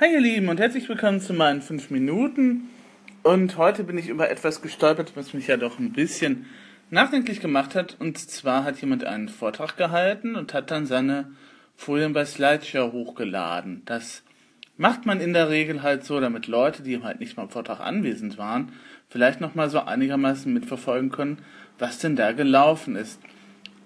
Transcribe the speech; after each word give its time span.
Hi 0.00 0.14
ihr 0.14 0.20
Lieben 0.20 0.48
und 0.48 0.58
herzlich 0.58 0.88
willkommen 0.88 1.20
zu 1.20 1.34
meinen 1.34 1.60
5 1.60 1.90
Minuten. 1.90 2.70
Und 3.22 3.58
heute 3.58 3.84
bin 3.84 3.98
ich 3.98 4.08
über 4.08 4.30
etwas 4.30 4.62
gestolpert, 4.62 5.12
was 5.14 5.34
mich 5.34 5.46
ja 5.46 5.58
doch 5.58 5.78
ein 5.78 5.92
bisschen 5.92 6.46
nachdenklich 6.88 7.40
gemacht 7.40 7.74
hat. 7.74 7.98
Und 7.98 8.16
zwar 8.16 8.64
hat 8.64 8.80
jemand 8.80 9.04
einen 9.04 9.28
Vortrag 9.28 9.76
gehalten 9.76 10.36
und 10.36 10.54
hat 10.54 10.70
dann 10.70 10.86
seine 10.86 11.32
Folien 11.76 12.14
bei 12.14 12.24
Slideshow 12.24 12.92
hochgeladen. 12.92 13.82
Das 13.84 14.22
macht 14.78 15.04
man 15.04 15.20
in 15.20 15.34
der 15.34 15.50
Regel 15.50 15.82
halt 15.82 16.02
so, 16.04 16.18
damit 16.18 16.46
Leute, 16.46 16.82
die 16.82 17.02
halt 17.02 17.20
nicht 17.20 17.36
mal 17.36 17.42
am 17.42 17.50
Vortrag 17.50 17.80
anwesend 17.80 18.38
waren, 18.38 18.72
vielleicht 19.10 19.42
nochmal 19.42 19.68
so 19.68 19.80
einigermaßen 19.80 20.50
mitverfolgen 20.50 21.10
können, 21.10 21.40
was 21.78 21.98
denn 21.98 22.16
da 22.16 22.32
gelaufen 22.32 22.96
ist. 22.96 23.20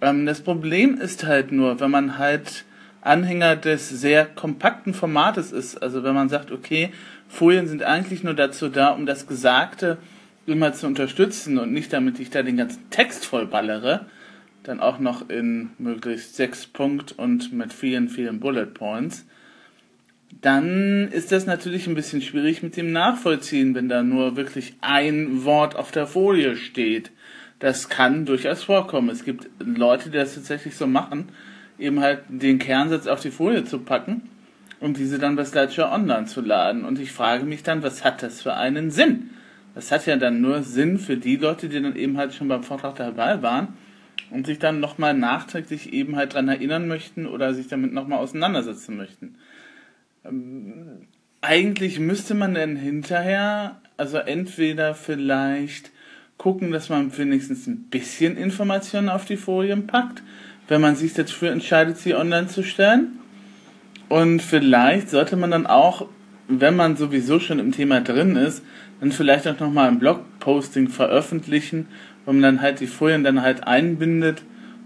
Ähm, 0.01 0.27
das 0.27 0.43
Problem 0.43 0.97
ist 0.97 1.25
halt 1.25 1.51
nur, 1.51 1.81
wenn 1.81 1.91
man 1.91 2.19
halt 2.19 2.65
Anhänger 3.05 3.57
des 3.57 3.89
sehr 3.89 4.25
kompakten 4.25 4.95
Formates 4.95 5.53
ist. 5.53 5.83
Also 5.83 6.03
wenn 6.03 6.15
man 6.15 6.29
sagt, 6.29 6.51
okay, 6.51 6.91
Folien 7.29 7.69
sind 7.69 7.83
eigentlich 7.83 8.25
nur 8.25 8.35
dazu 8.35 8.69
da, 8.69 8.89
um 8.89 9.07
das 9.07 9.27
Gesagte 9.27 9.99
immer 10.47 10.73
zu 10.73 10.87
unterstützen 10.87 11.59
und 11.59 11.73
nicht 11.73 11.93
damit 11.93 12.19
ich 12.19 12.31
da 12.31 12.43
den 12.43 12.57
ganzen 12.57 12.91
Text 12.91 13.27
vollballere, 13.27 14.07
dann 14.63 14.81
auch 14.81 14.99
noch 14.99 15.29
in 15.29 15.71
möglichst 15.79 16.37
sechs 16.37 16.67
Punkt 16.67 17.13
und 17.13 17.53
mit 17.53 17.73
vielen, 17.73 18.09
vielen 18.09 18.41
Bullet 18.41 18.67
Points, 18.67 19.27
dann 20.41 21.09
ist 21.09 21.33
das 21.33 21.47
natürlich 21.47 21.87
ein 21.87 21.95
bisschen 21.95 22.23
schwierig 22.23 22.63
mit 22.63 22.77
dem 22.77 22.93
Nachvollziehen, 22.93 23.75
wenn 23.75 23.89
da 23.89 24.03
nur 24.03 24.37
wirklich 24.37 24.75
ein 24.81 25.45
Wort 25.45 25.77
auf 25.77 25.91
der 25.91 26.07
Folie 26.07 26.57
steht. 26.57 27.11
Das 27.59 27.89
kann 27.89 28.27
durchaus 28.27 28.65
vorkommen. 28.65 29.11
Es 29.11 29.25
gibt 29.25 29.49
Leute, 29.59 30.11
die 30.11 30.19
das 30.19 30.35
tatsächlich 30.35 30.77
so 30.77 30.87
machen 30.87 31.29
eben 31.79 32.01
halt 32.01 32.21
den 32.29 32.59
Kernsatz 32.59 33.07
auf 33.07 33.21
die 33.21 33.31
Folie 33.31 33.65
zu 33.65 33.81
packen 33.81 34.23
und 34.81 34.97
diese 34.97 35.19
dann 35.19 35.37
bei 35.37 35.45
Slideshow 35.45 35.85
online 35.85 36.27
zu 36.27 36.41
laden. 36.41 36.85
Und 36.85 36.99
ich 36.99 37.13
frage 37.13 37.45
mich 37.45 37.63
dann, 37.63 37.83
was 37.83 38.05
hat 38.05 38.23
das 38.23 38.43
für 38.43 38.55
einen 38.55 38.91
Sinn? 38.91 39.31
Das 39.75 39.91
hat 39.91 40.07
ja 40.07 40.17
dann 40.17 40.41
nur 40.41 40.63
Sinn 40.63 40.99
für 40.99 41.17
die 41.17 41.37
Leute, 41.37 41.69
die 41.69 41.81
dann 41.81 41.97
eben 41.97 42.17
halt 42.17 42.33
schon 42.35 42.49
beim 42.49 42.63
Vortrag 42.63 42.95
dabei 42.97 43.43
waren 43.43 43.69
und 44.31 44.47
sich 44.47 44.59
dann 44.59 44.81
nochmal 44.81 45.15
nachträglich 45.15 45.93
eben 45.93 46.17
halt 46.17 46.35
dran 46.35 46.49
erinnern 46.49 46.87
möchten 46.87 47.27
oder 47.27 47.55
sich 47.55 47.69
damit 47.69 47.93
nochmal 47.93 48.21
auseinandersetzen 48.21 48.97
möchten. 48.97 49.37
Ähm, 50.25 51.07
eigentlich 51.41 51.99
müsste 51.99 52.35
man 52.35 52.55
dann 52.55 52.77
hinterher, 52.77 53.81
also 53.97 54.19
entweder 54.19 54.95
vielleicht 54.95 55.91
gucken, 56.39 56.71
dass 56.71 56.89
man 56.89 57.17
wenigstens 57.17 57.67
ein 57.67 57.85
bisschen 57.91 58.37
Informationen 58.37 59.09
auf 59.09 59.25
die 59.25 59.37
Folien 59.37 59.87
packt, 59.87 60.23
wenn 60.69 60.81
man 60.81 60.97
sich 60.97 61.15
dafür 61.15 61.51
entscheidet, 61.51 61.99
sie 61.99 62.15
online 62.15 62.49
zu 62.49 62.63
stellen. 62.63 63.19
Und 64.09 64.43
vielleicht 64.43 65.11
sollte 65.11 65.37
man 65.37 65.51
dann 65.51 65.67
auch, 65.67 66.07
wenn 66.49 66.77
man 66.77 66.97
sowieso 66.97 67.41
schon 67.41 67.59
im 67.59 67.73
Thema 67.73 68.01
drin 68.01 68.37
ist, 68.37 68.63
dann 69.01 69.13
vielleicht 69.13 69.47
auch 69.49 69.59
nochmal 69.59 69.89
ein 69.89 69.99
Blogposting 69.99 70.89
veröffentlichen, 70.89 71.89
wo 72.25 72.33
man 72.33 72.43
dann 72.43 72.63
halt 72.63 72.81
die 72.81 72.87
Folien 72.87 73.25
dann 73.25 73.43
halt 73.43 73.67
einbindet 73.67 74.43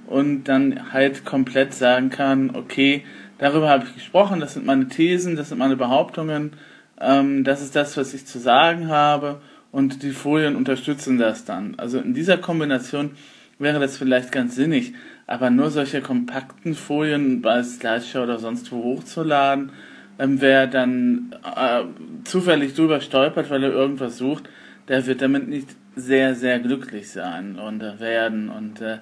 und 0.06 0.45
dann 0.45 0.93
halt 0.93 1.25
komplett 1.25 1.75
sagen 1.75 2.11
kann, 2.11 2.55
okay, 2.55 3.05
darüber 3.39 3.69
habe 3.69 3.84
ich 3.84 3.95
gesprochen, 3.95 4.41
das 4.41 4.55
sind 4.55 4.67
meine 4.67 4.89
Thesen, 4.89 5.37
das 5.37 5.51
sind 5.51 5.59
meine 5.59 5.77
Behauptungen, 5.77 6.53
ähm, 7.01 7.45
das 7.45 7.62
ist 7.62 7.77
das, 7.77 7.97
was 7.97 8.15
ich 8.15 8.27
zu 8.27 8.39
sagen 8.39 8.89
habe 8.89 9.41
und 9.71 10.03
die 10.03 10.12
Folien 10.12 10.56
unterstützen 10.56 11.19
das 11.19 11.45
dann. 11.45 11.75
Also 11.77 11.99
in 11.99 12.15
dieser 12.15 12.39
Kombination 12.39 13.11
wäre 13.59 13.81
das 13.81 13.97
vielleicht 13.97 14.33
ganz 14.33 14.55
sinnig. 14.55 14.95
Aber 15.27 15.51
nur 15.51 15.70
solche 15.70 16.01
kompakten 16.01 16.75
Folien 16.75 17.42
bei 17.42 17.62
Slideshow 17.62 18.23
oder 18.23 18.39
sonst 18.39 18.73
wo 18.73 18.83
hochzuladen, 18.83 19.73
ähm, 20.19 20.41
wer 20.41 20.67
dann 20.67 21.34
äh, 21.56 21.83
zufällig 22.25 22.75
drüber 22.75 23.00
stolpert, 23.00 23.50
weil 23.50 23.62
er 23.62 23.70
irgendwas 23.70 24.19
sucht, 24.19 24.48
der 24.89 25.06
wird 25.06 25.23
damit 25.23 25.48
nicht 25.48 25.69
sehr, 25.97 26.34
sehr 26.34 26.59
glücklich 26.61 27.11
sein 27.11 27.59
und 27.59 27.82
äh, 27.82 28.00
werden. 28.00 28.49
Und 28.49 28.81
äh, 28.81 28.99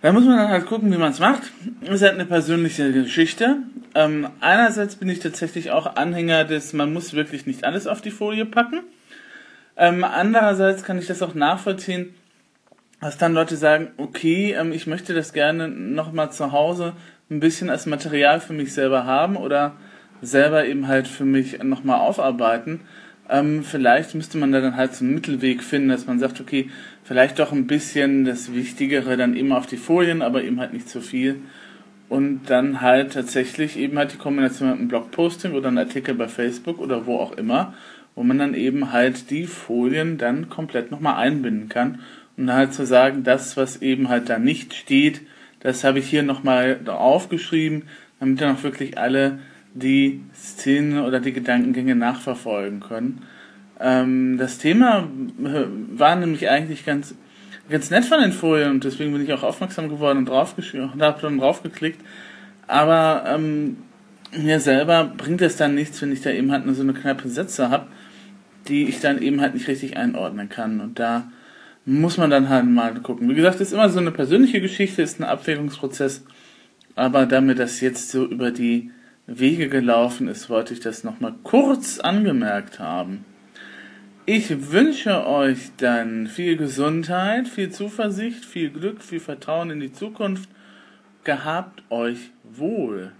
da 0.00 0.12
muss 0.12 0.24
man 0.24 0.36
dann 0.36 0.48
halt 0.48 0.66
gucken, 0.66 0.92
wie 0.92 0.96
man 0.96 1.10
es 1.10 1.18
macht. 1.18 1.42
Es 1.82 1.90
ist 1.90 2.02
halt 2.02 2.14
eine 2.14 2.26
persönliche 2.26 2.92
Geschichte. 2.92 3.58
Ähm, 3.94 4.28
einerseits 4.40 4.96
bin 4.96 5.08
ich 5.08 5.20
tatsächlich 5.20 5.70
auch 5.70 5.96
Anhänger 5.96 6.44
des, 6.44 6.72
man 6.72 6.92
muss 6.92 7.14
wirklich 7.14 7.46
nicht 7.46 7.64
alles 7.64 7.86
auf 7.86 8.00
die 8.00 8.10
Folie 8.10 8.46
packen. 8.46 8.80
Ähm, 9.76 10.04
andererseits 10.04 10.84
kann 10.84 10.98
ich 10.98 11.06
das 11.06 11.22
auch 11.22 11.34
nachvollziehen, 11.34 12.14
dass 13.04 13.18
dann 13.18 13.34
Leute 13.34 13.58
sagen, 13.58 13.88
okay, 13.98 14.54
ähm, 14.58 14.72
ich 14.72 14.86
möchte 14.86 15.12
das 15.12 15.34
gerne 15.34 15.68
nochmal 15.68 16.32
zu 16.32 16.52
Hause 16.52 16.94
ein 17.30 17.38
bisschen 17.38 17.68
als 17.68 17.84
Material 17.84 18.40
für 18.40 18.54
mich 18.54 18.72
selber 18.72 19.04
haben 19.04 19.36
oder 19.36 19.76
selber 20.22 20.64
eben 20.64 20.88
halt 20.88 21.06
für 21.06 21.26
mich 21.26 21.62
nochmal 21.62 22.00
aufarbeiten. 22.00 22.80
Ähm, 23.28 23.62
vielleicht 23.62 24.14
müsste 24.14 24.38
man 24.38 24.52
da 24.52 24.62
dann 24.62 24.76
halt 24.76 24.94
so 24.94 25.04
einen 25.04 25.14
Mittelweg 25.14 25.62
finden, 25.62 25.90
dass 25.90 26.06
man 26.06 26.18
sagt, 26.18 26.40
okay, 26.40 26.70
vielleicht 27.02 27.38
doch 27.38 27.52
ein 27.52 27.66
bisschen 27.66 28.24
das 28.24 28.54
Wichtigere 28.54 29.18
dann 29.18 29.36
eben 29.36 29.52
auf 29.52 29.66
die 29.66 29.76
Folien, 29.76 30.22
aber 30.22 30.42
eben 30.42 30.58
halt 30.58 30.72
nicht 30.72 30.88
zu 30.88 31.02
viel. 31.02 31.42
Und 32.08 32.48
dann 32.48 32.80
halt 32.80 33.12
tatsächlich 33.12 33.76
eben 33.76 33.98
halt 33.98 34.14
die 34.14 34.18
Kombination 34.18 34.70
mit 34.70 34.78
einem 34.78 34.88
Blogposting 34.88 35.52
oder 35.52 35.68
einem 35.68 35.76
Artikel 35.76 36.14
bei 36.14 36.28
Facebook 36.28 36.78
oder 36.78 37.04
wo 37.04 37.18
auch 37.18 37.32
immer, 37.32 37.74
wo 38.14 38.22
man 38.22 38.38
dann 38.38 38.54
eben 38.54 38.92
halt 38.92 39.28
die 39.28 39.44
Folien 39.44 40.16
dann 40.16 40.48
komplett 40.48 40.90
nochmal 40.90 41.16
einbinden 41.16 41.68
kann 41.68 41.98
und 42.36 42.52
halt 42.52 42.74
zu 42.74 42.86
sagen, 42.86 43.24
das, 43.24 43.56
was 43.56 43.82
eben 43.82 44.08
halt 44.08 44.28
da 44.28 44.38
nicht 44.38 44.74
steht, 44.74 45.22
das 45.60 45.84
habe 45.84 45.98
ich 45.98 46.06
hier 46.08 46.22
nochmal 46.22 46.80
aufgeschrieben, 46.86 47.84
damit 48.20 48.40
dann 48.40 48.56
auch 48.56 48.62
wirklich 48.62 48.98
alle 48.98 49.38
die 49.72 50.20
Szenen 50.34 51.00
oder 51.00 51.20
die 51.20 51.32
Gedankengänge 51.32 51.96
nachverfolgen 51.96 52.80
können. 52.80 53.22
Ähm, 53.80 54.38
das 54.38 54.58
Thema 54.58 55.08
war 55.38 56.16
nämlich 56.16 56.48
eigentlich 56.48 56.84
ganz, 56.84 57.14
ganz 57.68 57.90
nett 57.90 58.04
von 58.04 58.20
den 58.20 58.32
Folien 58.32 58.70
und 58.70 58.84
deswegen 58.84 59.12
bin 59.12 59.24
ich 59.24 59.32
auch 59.32 59.42
aufmerksam 59.42 59.88
geworden 59.88 60.18
und 60.18 60.28
draufgeschrieben 60.28 61.00
habe 61.00 61.20
dann 61.20 61.38
draufgeklickt. 61.38 62.00
Aber 62.66 63.24
ähm, 63.26 63.78
mir 64.36 64.60
selber 64.60 65.04
bringt 65.16 65.42
es 65.42 65.56
dann 65.56 65.74
nichts, 65.74 66.00
wenn 66.02 66.12
ich 66.12 66.22
da 66.22 66.30
eben 66.30 66.52
halt 66.52 66.66
nur 66.66 66.74
so 66.74 66.82
eine 66.82 66.94
knappe 66.94 67.28
Sätze 67.28 67.70
habe, 67.70 67.86
die 68.68 68.84
ich 68.84 69.00
dann 69.00 69.20
eben 69.20 69.40
halt 69.40 69.54
nicht 69.54 69.68
richtig 69.68 69.96
einordnen 69.96 70.48
kann. 70.48 70.80
Und 70.80 70.98
da 70.98 71.30
muss 71.86 72.16
man 72.16 72.30
dann 72.30 72.48
halt 72.48 72.66
mal 72.66 72.94
gucken. 73.00 73.28
Wie 73.28 73.34
gesagt, 73.34 73.60
ist 73.60 73.72
immer 73.72 73.88
so 73.88 73.98
eine 73.98 74.10
persönliche 74.10 74.60
Geschichte, 74.60 75.02
ist 75.02 75.20
ein 75.20 75.24
Abwägungsprozess. 75.24 76.24
Aber 76.94 77.26
da 77.26 77.40
mir 77.40 77.54
das 77.54 77.80
jetzt 77.80 78.10
so 78.10 78.24
über 78.24 78.50
die 78.50 78.90
Wege 79.26 79.68
gelaufen 79.68 80.28
ist, 80.28 80.48
wollte 80.48 80.74
ich 80.74 80.80
das 80.80 81.04
nochmal 81.04 81.34
kurz 81.42 81.98
angemerkt 81.98 82.78
haben. 82.78 83.24
Ich 84.26 84.72
wünsche 84.72 85.26
euch 85.26 85.72
dann 85.76 86.26
viel 86.26 86.56
Gesundheit, 86.56 87.46
viel 87.46 87.70
Zuversicht, 87.70 88.44
viel 88.44 88.70
Glück, 88.70 89.02
viel 89.02 89.20
Vertrauen 89.20 89.70
in 89.70 89.80
die 89.80 89.92
Zukunft. 89.92 90.48
Gehabt 91.24 91.82
euch 91.90 92.30
wohl. 92.42 93.12